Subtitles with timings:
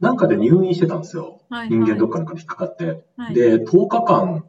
[0.00, 1.40] なんかで入院してたんですよ。
[1.48, 3.04] はい人間どっかなんかに引っかかって。
[3.16, 4.44] はい、で、10日間、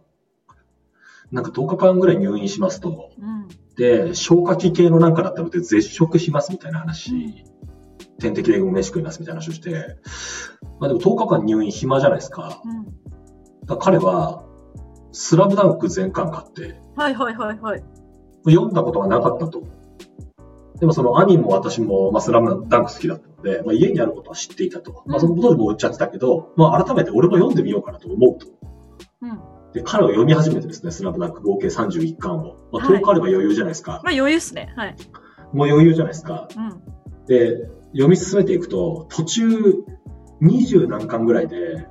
[1.32, 3.12] なんか10日間ぐらい入院しますと。
[3.18, 3.48] うん。
[3.76, 7.50] で、消化器系のなんかだったので絶食しますみたいな話、うん
[8.20, 9.96] 点滴で飯食いますみたいな話をして、
[10.80, 12.62] まあでも10日間入院暇じゃないですか。
[12.66, 12.86] うん。
[13.66, 14.44] だから彼は、
[15.12, 17.84] スラムダンク全巻買って、はいはいはいはい。
[18.46, 19.64] 読んだことがなかったと。
[20.80, 25.04] でもその兄も私も、まあ、スラムダンク好きだったので、まあ、家にあることは知っていたと。
[25.06, 28.48] まあ、その当時も売っちゃってたけど、まあ、改めて俺も読んでみようかなと思うと。
[29.22, 29.40] うん。
[29.74, 32.56] で、彼は読み始めてですね、スラムダンク合計31巻を。
[32.72, 34.02] まあ、はい10日あれば余裕じゃないですか。
[34.04, 34.74] まあ余裕っすね。
[34.76, 34.96] はい。
[35.54, 36.48] もう余裕じゃないですか。
[36.56, 37.26] うん。
[37.26, 39.48] で、読み進めていくと、途中、
[40.42, 41.88] 20何巻ぐらいで、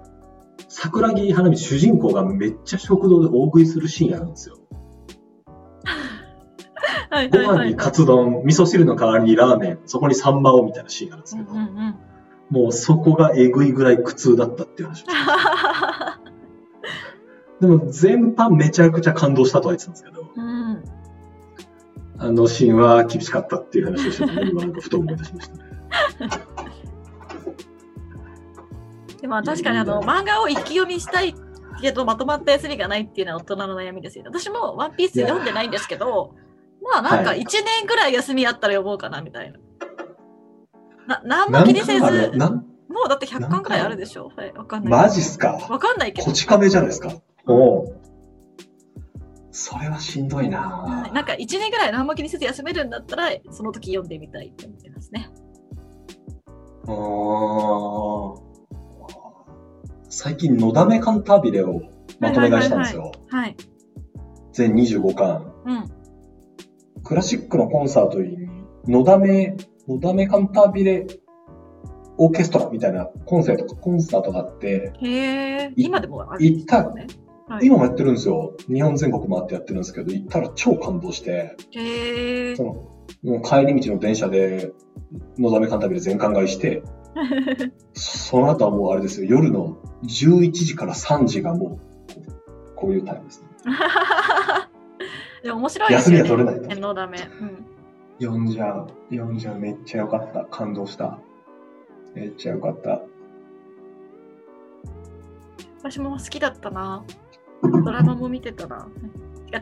[0.68, 4.56] 桜木花道主人公がめっちゃ食堂で大食いするシーンあるんですよ。
[7.10, 7.58] ごはいはいはい。
[7.66, 11.94] 飯にカツ丼、味噌汁の代わりにラーメン、そこにサンマをみたいなシーンがあるんですうんけど、うんうん。
[12.50, 15.12] もうそこがえぐいぐらい苦痛だったっていう話をして
[17.60, 20.84] でも全般めちゃくちゃ感動したとは言ってたんですけど、うん。
[22.20, 25.62] あのシーンは厳しかったっていう話をしてたので、今なんかふと思い出しましたね。
[29.20, 31.34] でも確かにあの漫画を一気読みしたい
[31.80, 34.30] けどまとまった休みがないっていうのは大人の悩みですよね。
[34.32, 36.34] 私もワンピース読んでないんですけど、
[36.82, 39.58] まあなんかはい1年ぐらい休みあったら読もうかなみたいな。
[41.06, 44.30] な何も気にせず、もうだって100巻ぐらいあるでしょ？
[44.36, 44.92] はい、わかんない。
[45.04, 45.52] マジっすか？
[45.70, 46.32] わかんないけどこ。
[46.32, 47.12] ち亀じゃないですか？
[47.46, 48.00] おう
[49.50, 55.30] それはしんどいなはいなんか1年ぐらい何も気にせず休めるんだったら、その時読んでみたいって思ってますね。
[56.86, 58.48] あー
[60.10, 61.82] 最近、のだめカンタービレを
[62.18, 63.12] まとめ買いしたんですよ。
[63.28, 63.56] はい。
[64.52, 65.52] 全25巻。
[67.08, 67.08] うん。
[67.08, 68.48] クラシックのコンサートに、
[68.86, 69.56] のだめ、
[69.88, 71.06] のだめカンタービレ
[72.18, 77.06] オーケストラみたいなコンサート、コンサートがあって、へ今でもある行ったね。
[77.46, 78.54] はい、今もやってるんですよ。
[78.66, 82.64] 日本全国回ってやってるんですけど、行ったら超感動して、へえそ。
[82.64, 82.72] の、
[83.22, 84.72] もう帰り道の電車で、
[85.38, 86.82] のだめカンタービレ全巻買いして、
[87.94, 93.48] その後はもうあれですよ、夜の11時から3時がもう、こういうタイムですね。
[95.42, 96.18] でも面白いですよね。
[96.18, 97.18] 休みが取れないとのだめ。
[97.18, 97.66] うん。
[98.20, 100.44] 読んじゃう、読んじゃう、めっちゃよかった。
[100.44, 101.18] 感動した。
[102.14, 103.00] めっちゃよかった。
[105.80, 107.04] 私も好きだったな。
[107.62, 108.88] ドラマも見てたな。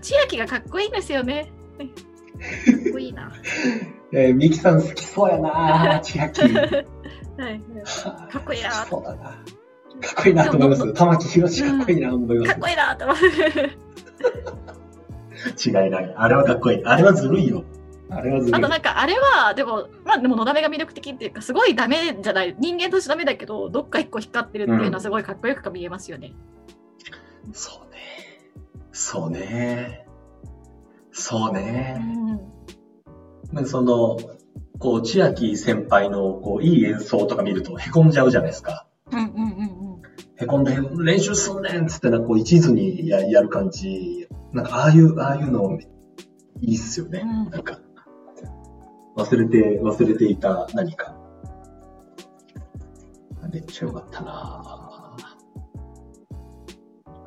[0.01, 1.53] 千秋がかっこいいんですよね。
[1.79, 1.85] か
[2.91, 3.33] っこいいな。
[4.13, 6.41] えー、ミキさん好きそうやな千秋。
[6.43, 6.61] か
[7.39, 7.61] はい。
[8.31, 9.25] かっこいいなそうだな。
[9.25, 10.93] かっこいいなと思います。
[10.95, 12.61] 玉木宏かっこいいなと思いますかっ。
[12.61, 13.17] こいいなって思う。
[15.49, 16.15] 違いない。
[16.17, 16.85] あれはかっこいい。
[16.85, 17.65] あれはずるいよ。
[18.11, 18.69] あれはずるいあと。
[18.69, 26.33] なんかあれはでもまあでものだめが魅力的っていうかすごいダメじゃない人間としてダメだけどどっか一個光ってるっていうのはすごいかっこよく見えますよね。
[27.53, 27.99] そうね。
[28.93, 30.07] そうね。
[31.13, 31.99] そううね。
[31.99, 32.27] ん。
[33.53, 34.19] なんかその、
[34.79, 38.87] こう、千秋先輩の、こう、いい演奏とか見ると、へこんじゃうじゃないですか。
[39.11, 40.03] うんうんうんうん。
[40.39, 44.26] へこんで、練習すんねんっつって、なんかこう、一途にややる感じ。
[44.57, 45.79] なんか、ああいう、ああいうの、
[46.61, 47.21] いいっすよね。
[47.23, 47.79] うんなんか、
[49.17, 51.15] 忘れて、忘れていた何か。
[53.53, 55.17] めっちゃよかったな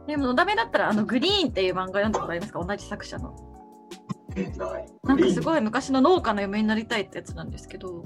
[0.06, 2.64] でものだめだったらあのグリーンっていう漫画読んだことありますか？
[2.64, 3.36] 同じ作者の。
[5.04, 8.06] なんかすごい昔の農家の嫁になりたいってやつなんですけど、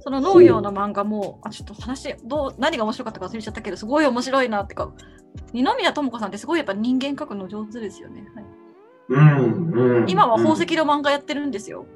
[0.00, 4.92] その農業の漫画も、あちょっと話どう、何が面白かったか忘れちゃったけど、すごい面白いなってか、
[5.52, 8.24] 二宮智子さんってすごいやっぱ人間描くの上手ですよね。
[8.34, 8.44] はい
[9.08, 10.10] うん、うん。
[10.10, 11.86] 今は宝うん石の漫画やってるんですよ。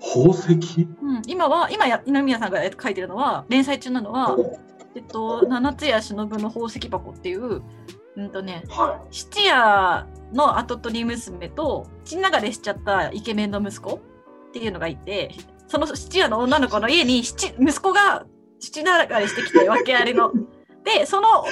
[0.00, 0.88] 宝石？
[1.02, 4.36] うん、今は、今や二宮さんが書いてるのは、連載中なのは、
[4.94, 7.62] えっと、七つ屋忍の宝石箱っていう、
[8.16, 14.00] うんとね、は質屋の跡取り娘と血流れしちゃったイケメンの息子
[14.48, 15.32] っていうのがいて
[15.68, 18.24] その質屋の女の子の家に七息子が
[18.58, 20.32] 血流れしてきて訳ありの。
[20.82, 21.50] でそのい。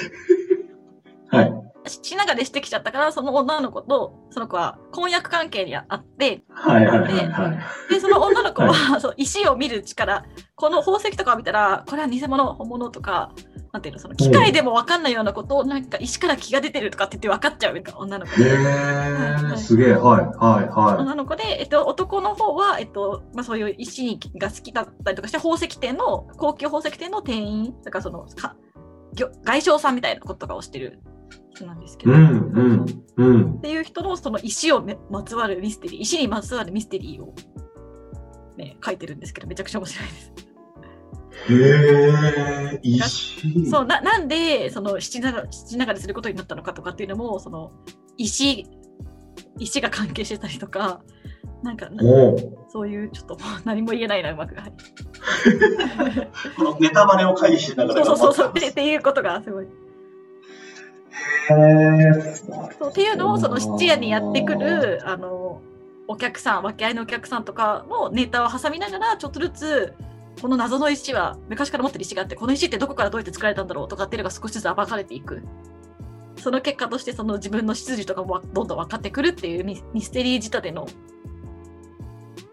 [1.35, 1.65] はい。
[1.87, 7.53] 血流れしてきちゃったからその女の子とその子は婚約関係にあってはいはいはいは
[7.89, 7.93] い。
[7.93, 13.31] でその女の子は、そう石を見る力この宝石とかを見たらこれは偽物本物とか
[13.71, 18.57] なんていうのその機械でも分かんないようなことをなんか石から気が出てるとかって言って分かっちゃう女の子へで。
[18.57, 28.55] ー、すげえ、はいはいは女の子で、えっと、男の方は、えっとまあ、そういう石が好きだったりとかして宝石店の高級宝石店の店員だからそのか
[29.13, 30.99] 業外商さんみたいなこととかをしてる
[31.55, 32.85] 人なんですけど、うん
[33.17, 33.61] うん。
[33.61, 37.33] ていう人のその石をめまつわるミステリー石にまつわるミステリーを、
[38.57, 40.33] ね、書いてるんですけどめちゃくちゃ面白いです。
[41.49, 41.53] へ
[42.75, 43.69] え、石。
[43.69, 45.31] そうななんでその七流
[45.85, 47.71] れすることになったのかとかっていうのもその
[48.17, 48.65] 石
[49.59, 51.01] 石が関係してたりとか
[51.63, 54.73] なんかなおうそういうちょっともう何も言えないなうまくはい
[56.57, 59.67] このネタバレを回避しながらそうそうそうっていうことがすごいへ
[61.47, 65.61] そうっていうのをその質屋にやってくるあの
[66.07, 69.93] お客さん訳あいのお客さんとかのネタを挟みながらちょっとずつ
[70.41, 75.43] この謎の石は昔から持ってる石があってこの石ってどこからどうやって作られたんだろうとかっていうのが少しずつ暴かれていく。
[76.37, 80.85] その結果としてその自分の出自とかもどんどん分かってくるっていうミミステリー仕立ての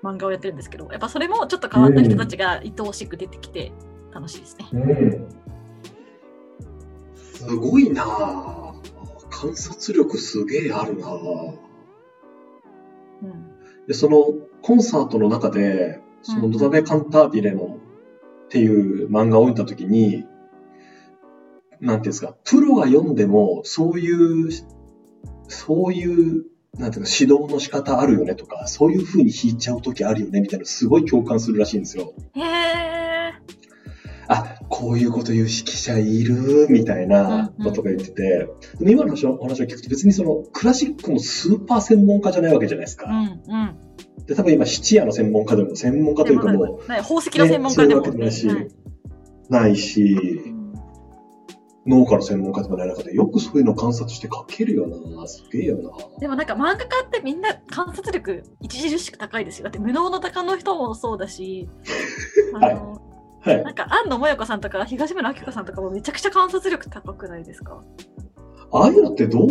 [0.02, 3.72] 漫画をやってるんですけどやっぱそれもちょっと変わった人たちが愛おしく出てきて
[4.14, 4.68] 楽しいですね。
[4.72, 5.42] うん
[7.42, 8.04] すごいな。
[8.04, 8.72] ぁ
[9.30, 11.08] 観察力すげえあるな。
[11.08, 11.56] ぁ
[13.22, 13.86] うん。
[13.88, 14.26] で、その
[14.62, 17.78] コンサートの中で、そのうんのだめカンタービレの
[18.44, 20.24] っていう漫画を見たときに、
[21.80, 24.50] なんていうんですか、プロが読んでも、そういう、
[25.48, 26.44] そういう、
[26.78, 32.14] なんていうか、指導の仕方あるよねとか、そういう風に弾いちゃうときあるよねみたいな、すごい共感するらしいんですよ。
[32.34, 33.01] へえあ、
[34.74, 38.48] こういうこと言う指揮者いる、みたいなことが言ってて、
[38.78, 43.10] でも今の話を聞くと別にそのクラシックのスーパー専門家じゃないわけじゃないですか。
[43.10, 43.56] うんう
[44.22, 44.24] ん。
[44.24, 48.68] で、多分今質屋の専門家でも専門家というかもう、ね宝石の専門家でも、ねそういうわけでもないし、はい
[49.50, 50.02] ないし
[50.46, 50.62] う、ん
[51.84, 55.26] 農家の専門家でもない中で、よくそういうの観察して書けるよな。
[55.26, 55.90] すげえよな。
[56.18, 59.64] でもなんか漫画家ってみんな観察力著しく高いですよ。
[59.64, 61.68] だって無能の鷹の人もそうだし、
[62.54, 63.11] あの、
[63.42, 63.64] はい。
[63.64, 67.82] なんか安野萌子さんとか東村明子さんとかもめちゃくちゃ観察力高くないですか？
[68.72, 69.48] ああいうのってどう、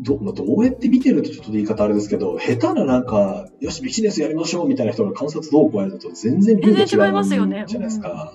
[0.00, 8.34] どまあどうやって見てるとちょっと言い方あれですけど、下手ななんか、よし、ビジネスやりましょうみたいな人が観察どうこうやると全然流が違うじ全然違いますよねゃないですか。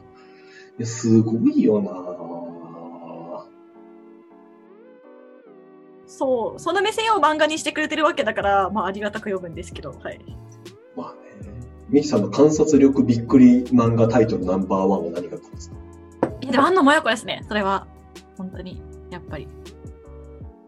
[0.78, 1.92] いや、すごいよな
[6.08, 10.20] そう、その目線を漫画にしてくれてるわけだから、まあありがたく読むんですけど、はい。
[11.90, 15.76] ミキさんの観察力びっくり漫画タイトルナンバーワンは何が来るんですか？
[16.42, 17.88] いやでも安野萌子ですね、それは。
[18.38, 19.48] 本当に、やっぱり。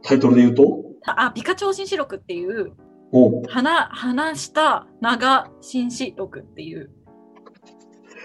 [0.03, 0.83] タイトルで言うと？
[1.06, 2.73] あ、美化超新四録っていう、
[3.12, 6.89] おう花、花下長新四録っていう。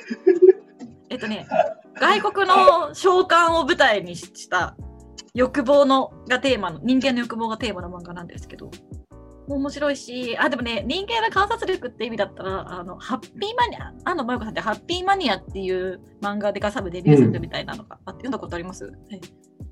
[1.10, 1.46] えっとね、
[2.00, 4.76] 外国の召喚を舞台にした
[5.34, 8.70] 欲望のがテーマの、人間の欲望がテーマの漫画なんですけど、
[9.54, 18.94] 面白いし、あ、でもね、人間の観察力って意味だったら、あの、ハッピーマニア、あの、まゆこさんってハッピーマニアっていう漫画でガサブデビューするみたいなのがあって、読んだことあります、はい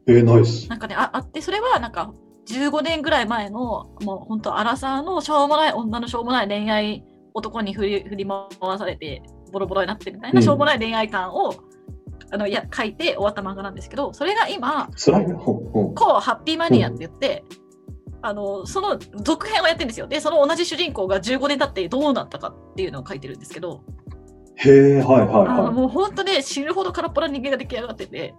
[0.07, 0.69] えー、ナイス。
[0.69, 2.13] なんかね、ああって、それはなんか、
[2.47, 7.05] 15年ぐらい前の、もう本当、アラサーのしょうもない、女のしょうもない恋愛
[7.35, 9.23] 男に振り振り回されて、
[9.53, 10.45] ボロボロになってるみたいな、うん。
[10.45, 11.55] しょうもない恋愛観を、
[12.31, 14.89] あの、いや、書いて終わった漫画なんですけど、それが今、
[15.95, 17.45] こう、ハッピーマニアって言って、
[18.27, 20.07] あの、その続編をやってるんですよ。
[20.07, 23.83] で、その同じ主人公が15年経ってどうなったかっていうのを書いてるんですけど、
[24.57, 28.35] へえ、はいはいはもう本当ね、死ぬほど空っぽな人間が出来上がってて、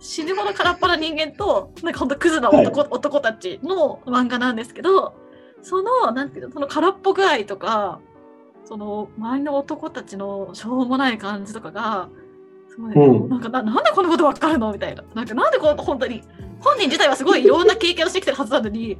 [0.00, 5.14] 死ぬほど空っぽな人間と、なんか本当クズな男,、男たちの漫画なんですけど、
[5.62, 8.00] その、なんていうの、その空っぽ具合とか、
[8.64, 12.08] その周りの男たちのしょうもない感じとかが、
[12.68, 15.02] すごい、うんなんかな、なんでこんなことわかるのみたいな。
[15.14, 16.22] なんか、なんでこん本当に、
[16.60, 18.98] 本人自体はすごいいろんな経験をしてきてるはずなのに、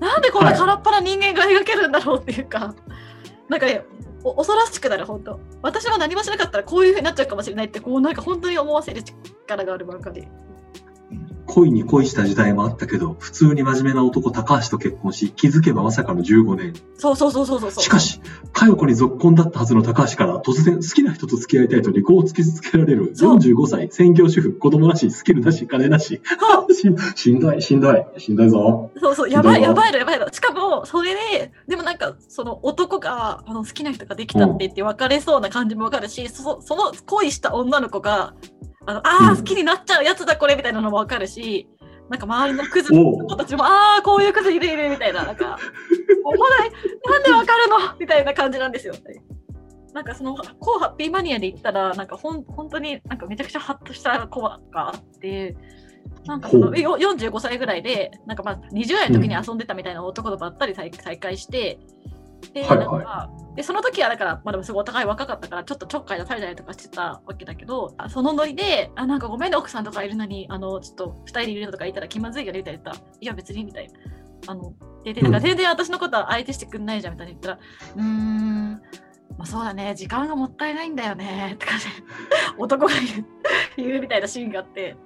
[0.00, 2.74] なんでこんな空っぽな人間が描けるんだろうっていうか、
[3.48, 3.84] なんかね、
[4.24, 5.40] お恐ろしくなる、本当。
[5.62, 10.28] 私も何もしなかったらこういうふうになっちゃうかもしれないって、こうなんか本当に思わせる力がある漫画で。
[11.50, 11.54] い。
[11.54, 16.74] 恋に恋した時代もあったけど、普通に真面目な男高橋と結婚し、気づけばまさかの15年。
[16.96, 17.70] そうそうそうそうそう。
[17.70, 18.20] しかし、
[18.52, 26.20] 佳代子に続婚だったはずの高橋から突然好きな人と付き合いたいと離婚を突きつけられるそう45歳、専業主婦、子供なし、スキルなし、金なし。
[26.70, 26.82] し
[27.16, 28.90] しんどい、しんどい、しんどいぞ。
[29.00, 30.28] そうそう、やばい、やばいの、やばいの。
[30.32, 38.34] しかも、それで、でもなんか、その男が、あの、好きな人ができたって言って別れそうな感じもわかるし、そその恋した女の子が、
[38.88, 41.68] あの、あ好きになっちゃうやつだ、これ、みたいなのもわかるし、
[42.08, 45.58] なんか周りのクズの子たちも、ああ、こういうクズいるいる、みたいな、なんか、
[46.24, 46.70] おもろい、
[47.06, 47.76] なんでわかるの？
[48.00, 48.94] みたいな感じなんですよ。
[49.92, 55.54] なんかその、こうハッピーマニアで言ったら、なんかほん、本当になんかめちゃくちゃハッとした子があって、
[56.24, 56.80] なんかそのほう。
[56.80, 61.78] よ45歳ぐらいで、なんかまあ20代の時に遊んでたみたいな男とばったり再再会して、
[62.52, 62.88] で、はいはい。
[62.88, 73.92] なんか、で、その時はだから、まあでもすごいお互い若かったから、ちょっとちょっかい出されたりとかしてたわけだけど、あそのノリで、あ、なんかごめんね、奥さんとかいるのに、あの、ちょっと二人でいるのとかいたら気まずいよね、みたいないや別に、みたいな。
[74.46, 74.72] あの、
[75.04, 77.32] で、で、なんか全然私のことは相手してくんないじゃん、みたいな。
[77.32, 77.58] 言ったら、
[77.96, 78.78] うーん、ま
[79.40, 81.92] あ、そうだね、時間がもったいないんだよね、って感じで、
[82.58, 83.24] 男が言
[83.86, 84.96] う言うみたいなシーンがあって、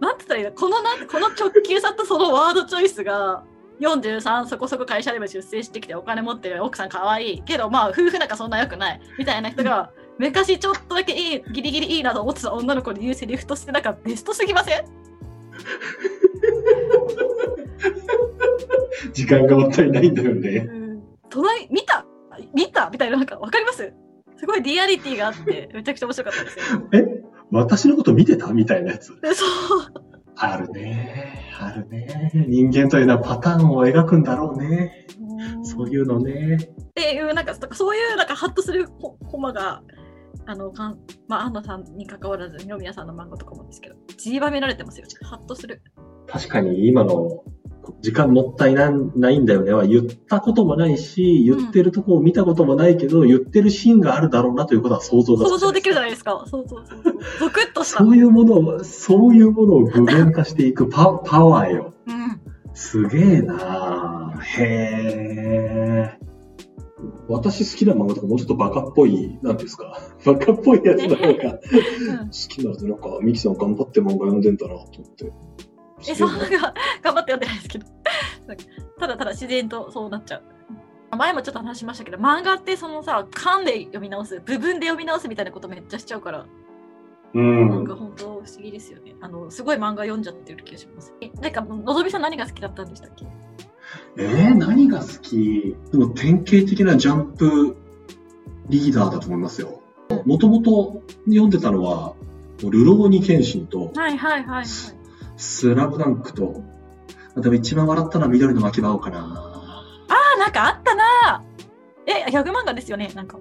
[0.00, 0.52] なんて言ったらいいの？
[0.52, 3.44] このなんこの直球さとそのワードチョイスが、
[3.80, 14.84] 43そこそこ会社でも出世してきてお金持ってる奥さん可愛いけどまあ夫婦仲そんな良くないみたいな人が昔ちょっとだけいいギリギリいいなと思ってた女の子に言うセリフとしてなんかベストすぎません？
[19.12, 20.50] 時間がもったいないんだよね。
[20.50, 21.02] うん。
[21.28, 22.06] 隣見た？
[22.54, 22.90] 見た？
[22.90, 23.92] みたいななんかわかります？
[24.38, 26.64] すごいリアリティがあってめちゃくちゃ面白かったですよ。
[26.92, 27.04] え？
[27.50, 28.52] 私のこと見てた？
[28.52, 29.20] みたいなやつ。
[29.20, 30.03] でそう
[30.52, 31.52] あるね。
[31.58, 32.30] あるね。
[32.34, 35.06] 人間というのはパターンを描くんだろうね。
[35.62, 36.56] そういうのね。
[36.56, 39.82] っていうなんかそういうなんかハッとするココマが
[40.46, 40.98] あのかん
[41.28, 45.82] まあ安野さんに関わらず二宮さんの漫画とかもですけど散りばめられてますよハッとする
[46.26, 47.42] 確かに今の
[48.00, 57.02] 時間もったいなないんだよねは言ったこともないし、言ってるとこを見たこともないけど、言ってるシーンがあるだろうなということは想像がつ想像できるじゃないですかそうそうそう
[57.40, 61.94] ゾクッとしたそういうものを、そういうものを具現化していくパパワーよ。
[62.06, 64.40] うんすげえなぁ。
[64.40, 66.18] へえ。
[67.28, 69.98] 私好きな漫画とかもうちょっとバカっぽい、なんですか。
[70.26, 71.58] バカっぽいやつの方が好
[72.22, 75.32] うんきなので、なんか、ミキさん頑張って漫画読んでんだなと思って。
[76.08, 76.38] えそうが
[77.02, 77.86] 頑張って読んでないですけど
[79.00, 80.36] ただただ自然とそうなっちゃ
[81.12, 86.46] う前もちょっと話しましたけど漫画ってそのさ巻で読み直す部分で読み直すみたいなことめっちゃしちゃうから
[87.34, 87.84] うなんん。
[87.84, 89.16] か本当不思議ですよね。
[89.20, 91.12] あの、すごい漫画読んじゃってる気がします。
[91.20, 93.26] え、なんか、のぞみさん何が好きだったんでしたっけ？
[94.18, 95.74] えー、何が好き？
[95.90, 97.76] でも典型的なジャンプ
[98.68, 99.80] リーダーだと思いますよ。
[100.26, 102.14] もともと読んでたのは、
[102.62, 104.64] ルローニケンシンと、はいはいはい、はい。
[105.36, 106.62] スラムダンクと、
[107.36, 109.18] でも一番笑ったのは緑の巻き場かな。
[110.08, 111.42] あ、なんかあったな
[112.06, 113.38] え、ギャグ漫画ですよね、なんか。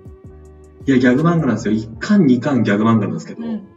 [0.86, 1.74] いや、ギャグ漫画なんですよ。
[1.74, 3.68] 1巻、2巻ギャグ漫画なんですけど、うん。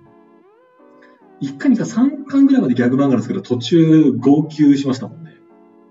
[1.40, 5.37] 1巻、2巻、3巻ぐらいまでギャグ漫画なんですけど、途中号泣しましたもんね。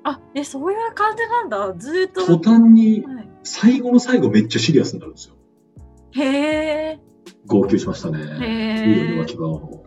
[0.03, 1.73] あ、え、そういう感じなんだ。
[1.77, 2.25] ずーっと。
[2.25, 5.35] 途端に、はい最後の最後めっちゃシリアスになるんですよ。
[6.13, 6.23] へ
[6.93, 6.99] え。
[7.45, 8.19] 号泣しましたね。
[8.19, 8.49] へ
[8.81, 9.33] え緑の巻。
[9.35, 9.85] き場を。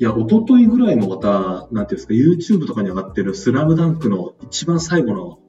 [0.00, 5.40] いや、一昨日ぐらいもまた、なんていうんですか、YouTube とかに上がってるスラムダンクの一番最後の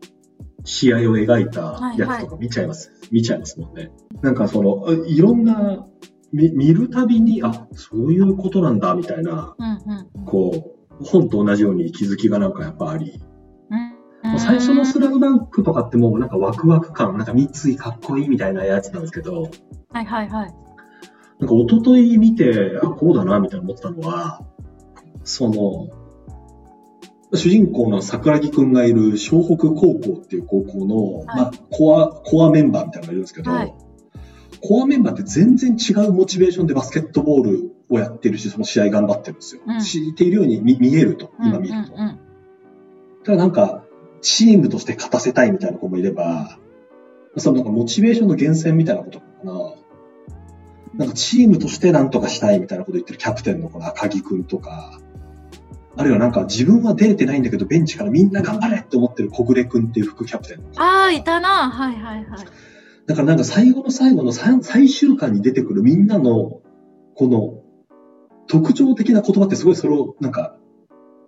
[0.66, 2.92] 試合を描いたやつとか見ちゃいます。
[3.12, 3.92] 見ちゃいますもんね。
[4.22, 5.88] なんかその、いろんな、
[6.34, 10.26] 見見るたびに、あ、そういうことなんだ、みたいな、うんうんうん。
[10.26, 13.22] こう、本と同じように気づきがなんかやっぱあり、
[13.70, 13.92] うん
[14.38, 19.50] 最初のスラムダンクとかってもうなんかワクワク感、なんか三井かっこいいみたいなやつなんですけど、
[19.90, 20.61] はいはいはい。
[21.42, 24.42] なんか一昨日見て、あ、こうだな、みたいな思ってたのは、
[25.24, 25.90] その、
[27.34, 33.74] 主人公の桜木くんがいる湘北高校っていう高校の、はいまあ、コア、コアメンバーみたいなのがいるんですけど、はい
[34.64, 39.62] コアメンバーって全然違うモチベーションでバスケットボールをやってるし、その試合頑張ってるんですよ。
[39.66, 41.94] うん知っているように見見えると、今見ると。
[41.94, 42.20] うんうんうん
[43.24, 43.84] ただなんか、
[44.22, 46.58] チームとして勝たせたいみたいな子もいれば、
[47.38, 49.74] そのなんかモチベーションの源泉みたいなことかな。
[50.96, 55.00] なんかチームとしてなんとかしたいみたいなこと言ってるキャプテンのこの赤木くんとか、
[55.96, 60.64] あるいはなんか自分は出れてないんだけどベンチからみんな頑張れって思ってる小暮くんっていう副キャプテン。
[60.78, 61.70] ああ、いたな。
[61.70, 62.46] はいはいはい。
[63.08, 66.62] だからなんか最後の最後の最最終巻に出てくるみんなの
[67.16, 67.62] この
[68.52, 70.58] 特徴的な言葉ってすごいそれをなんか、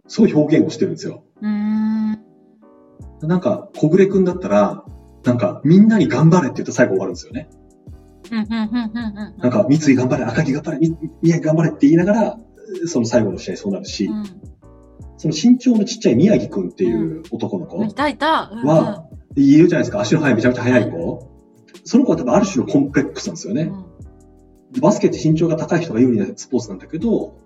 [0.07, 1.23] すごい表現をしてるんですよ。
[1.41, 2.19] うーん。
[3.21, 4.83] なんか、小暮くんだったら、
[5.23, 7.49] なんか、みんなに頑張れって言うと最後終わるんですよね。
[8.33, 12.39] なんか、三井頑張れ、赤木頑張れ、み宮城頑張れって言いながら、
[12.87, 14.23] その最後の試合そうなるし、うん
[15.15, 17.87] その身長のちっちゃい宮城くんっていう男の子うん。
[17.87, 18.49] いたいた。
[18.51, 21.31] うんうんは、いるじゃないですか、足の速い、めちゃめちゃ速い子。
[21.85, 23.71] その子は多分ある種のコンプレックスなんですよね。
[24.73, 27.37] でバスケって身長が高い人が有利なスポーツなんだけど、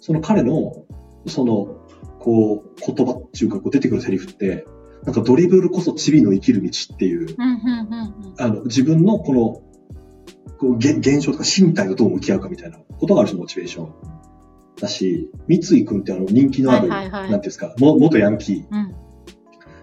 [0.00, 0.84] その彼の、
[1.26, 1.78] その、
[2.20, 4.64] こう、言葉っていうか、こう出てくるセリフって、
[5.02, 9.62] なんかドリブルこそチビの生きる道っていう、うんうんうんうんあの、自分のこの、
[10.58, 13.94] こう現現象とか身体とどう向き合うかみたいなことがある種モチベーション
[14.80, 18.94] だし、三井くんってあの人気のある、はいはいはいなんていうんですか、も元ヤンキうん。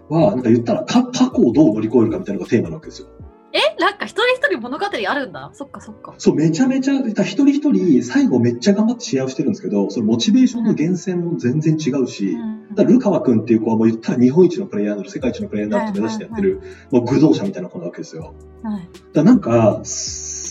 [0.09, 3.07] ーは、なんか言ったらか過去をどう乗り越えるかみたいなのがテーマなわけですよ。
[3.55, 5.51] え、なんか一人一人物語あるんだ。
[5.53, 6.15] そっかそっか。
[6.17, 18.33] そう、めちゃめちゃ、一人一人、最後めっちゃ頑張って試合をしてるんですけど、そのモチベーションの源泉も全然違うし、うんだルカワ君っていう子はもう言ったら日本一のプレイヤーになる、世界一のプレイヤーになるって目指してやってる、もう愚道者みたいな子なわけですよ。
[18.63, 18.89] はい。
[19.13, 19.81] だなんか、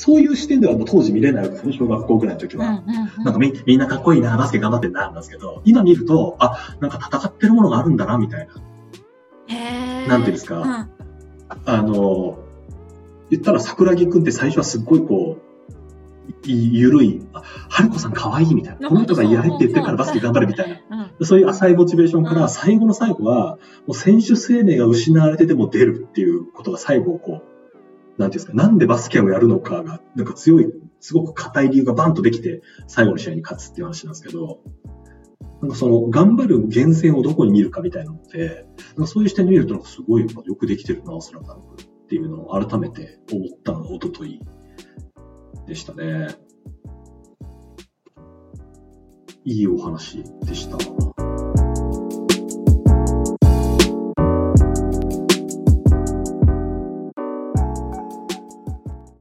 [0.02, 2.82] そういう視点ではもう当時見れないわけですね、小学校ぐらいの時は。
[3.24, 10.08] なんかみみんなかっこいいな、バスケ頑張ってんな、なんですけど、今見ると、あ、なんか戦ってるものがあるんだな、みたいな。
[10.08, 10.90] なんていうんですかうん
[11.66, 12.40] あの、
[13.30, 18.88] 言ったら桜木くんって最初はすっごいこう、いゆるい、あ、春子さん可愛いみたいな。
[18.88, 21.10] この人がやれって言ってるからバスケ頑張るみたいな。
[21.18, 21.26] うん。
[21.26, 27.51] そういう浅いモチベーションかうんら、最後の最後は、もう選手生命が失われてでも出るっていうことが最後こう、
[28.22, 34.60] なんていうんですか、なんでバスケをやるのかが、なんか強い、すごく硬い理由がバンとできて、最後の試合に勝つっていう話なんですけど、
[35.60, 44.40] なんかその、頑張る源泉をどこに見るかみたいなのって、なんかそういう視点で見ると、なんかすごいよくできてるな、スラムダンクっていうのを改めて思ったのが一昨日
[45.66, 46.28] でしたね。
[49.44, 51.21] いいお話でした。